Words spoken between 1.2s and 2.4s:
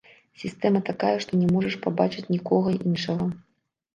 што не можаш пабачыць